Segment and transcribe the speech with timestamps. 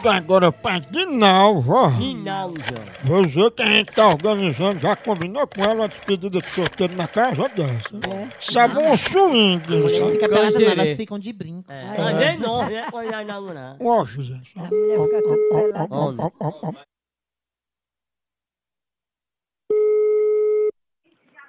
[0.00, 1.88] ligar agora pra Dinalva.
[1.88, 2.60] Rinaldo.
[3.04, 7.06] Você que a gente tá organizando, já combinou com ela a despedida de solteiro na
[7.06, 8.30] casa dessa.
[8.40, 11.70] Sabe um swing, Não fica pelada não, elas ficam de brinco.
[11.70, 11.98] É.
[11.98, 12.86] Mas é nós, né?
[12.90, 13.76] Nós namorar.
[13.80, 14.40] Ó, filha.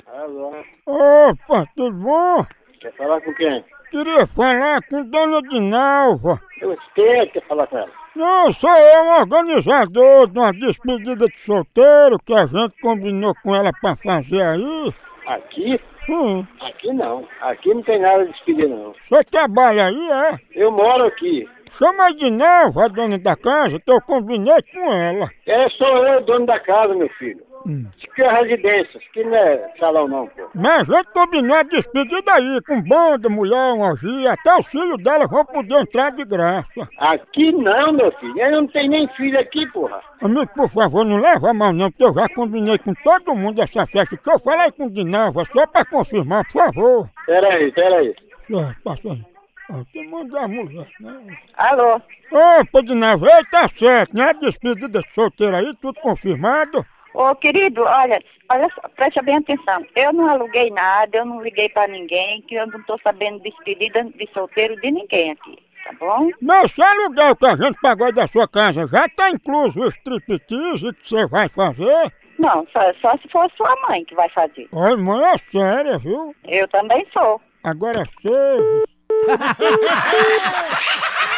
[0.08, 0.54] Alô,
[0.86, 2.46] Opa, tudo bom?
[2.82, 3.64] quer falar com quem?
[3.90, 6.42] Queria falar com Dona Dinalva.
[6.60, 8.01] Eu sei que quer falar com ela.
[8.16, 13.56] Não, sou eu, um organizador de uma despedida de solteiro que a gente combinou com
[13.56, 14.94] ela pra fazer aí.
[15.26, 15.80] Aqui?
[16.10, 17.26] Hum, Aqui não.
[17.40, 18.94] Aqui não tem nada de despedir, não.
[19.10, 20.40] você trabalha aí, é?
[20.54, 21.48] Eu moro aqui.
[21.78, 25.30] Chama a Dinalva, a dona da casa, que eu combinei com ela.
[25.46, 27.42] É, sou eu, dono da casa, meu filho.
[27.66, 27.86] Hum.
[28.12, 30.42] Isso aqui é residência, isso aqui não é salão, não, pô.
[30.54, 35.02] Mas a gente combinou a despedida aí, com banda, mulher, uma orgia, até os filhos
[35.02, 36.90] dela vão poder entrar de graça.
[36.98, 38.38] Aqui não, meu filho.
[38.38, 40.02] Eu não tenho nem filho aqui, porra.
[40.22, 43.62] Amigo, por favor, não leva a mal não, porque eu já combinei com todo mundo
[43.62, 47.10] essa festa, que eu falei com Dinalva, só pra confirmar, por favor.
[47.26, 48.14] Pera aí, pera aí.
[48.50, 49.26] É, passa aí.
[49.72, 51.38] Tem que mandar a mulher, né?
[51.56, 52.02] Alô?
[52.30, 54.34] Opa, Dinalva, ei, tá certo, né?
[54.34, 56.86] Despedida de solteiro aí, tudo confirmado.
[57.14, 59.86] Ô, querido, olha, olha só, preste bem atenção.
[59.96, 64.04] Eu não aluguei nada, eu não liguei pra ninguém, que eu não tô sabendo despedida
[64.04, 66.30] de solteiro de ninguém aqui, tá bom?
[66.42, 70.94] Mas se aluguel que a gente pagou da sua casa já tá incluso o striptease
[70.94, 72.14] que você vai fazer?
[72.40, 74.68] Não, só, só se for sua mãe que vai fazer.
[74.72, 76.36] Olha, mãe, é séria, viu?
[76.48, 77.40] Eu também sou.
[77.64, 78.86] Agora você...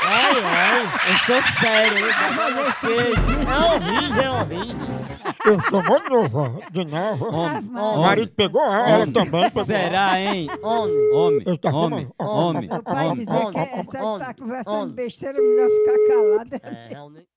[0.06, 3.14] Ai, ai, eu sou sério, eu sou você.
[3.50, 5.04] É horrível, é horrível.
[5.46, 7.26] Eu sou muito novo, Dinalva.
[7.26, 9.66] Homem, O marido pegou ela, ela também pegou.
[9.66, 10.50] Será, hein?
[10.62, 11.12] homem.
[11.14, 13.16] Homem, Eu tá homem, homem, homem.
[13.18, 14.96] dizia que Homem, essa homem, tá conversando homem.
[14.96, 16.62] besteira, melhor ficar calada.
[16.64, 17.28] É, realmente.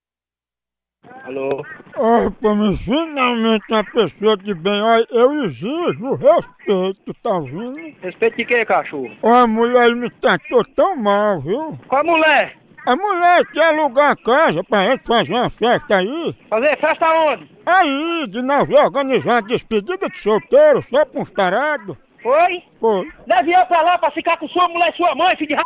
[1.24, 1.64] Alô?
[1.96, 4.80] Opa, mas finalmente uma pessoa de bem.
[4.80, 7.78] Olha, eu exijo respeito, tá ouvindo?
[8.00, 9.10] Respeito de quem, cachorro?
[9.22, 11.78] Olha, a mulher me tratou tão mal, viu?
[11.88, 12.56] Qual mulher?
[12.86, 16.36] A mulher quer alugar a casa pra gente fazer uma festa aí.
[16.48, 17.50] Fazer festa onde?
[17.66, 21.96] Aí, de nós organizar uma despedida de solteiro só pra uns tarados.
[22.22, 22.62] Foi?
[22.80, 23.08] Foi.
[23.26, 25.62] Leve eu pra lá pra ficar com sua mulher e sua mãe, filho de r...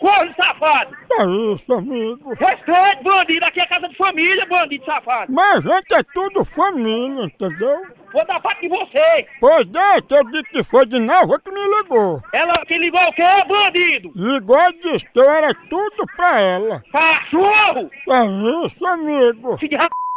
[0.00, 0.96] Corre, safado!
[1.12, 1.24] É
[1.54, 2.30] isso, amigo.
[2.34, 3.44] Respeite, bandido!
[3.44, 5.30] Aqui é casa de família, bandido safado!
[5.32, 7.86] Mas a gente é tudo família, entendeu?
[8.12, 9.26] Vou dar parte de você!
[9.38, 12.22] Pois é, que eu disse que foi de Nova que me ligou.
[12.32, 14.10] Ela que ligou o quê, bandido?
[14.16, 16.82] Ligou e disse que eu era tudo pra ela.
[16.90, 17.90] Cachorro!
[18.08, 19.58] É isso, amigo.
[19.58, 20.09] Filho de.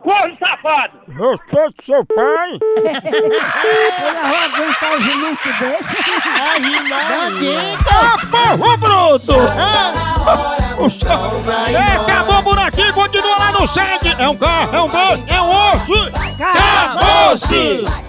[0.00, 0.98] Corre, safado!
[1.08, 2.58] Respeite seu pai.
[4.00, 5.96] Ela vai aguentar o jumento desse.
[6.88, 7.98] Bandido!
[8.30, 9.36] Porro bruto!
[11.74, 14.14] É, acabou por aqui, continua lá no sangue.
[14.18, 16.12] É um carro, é um boi, é um osso.
[16.40, 18.07] Acabou-se!